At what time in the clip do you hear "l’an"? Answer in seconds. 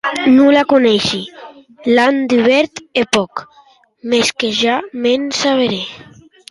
1.95-2.15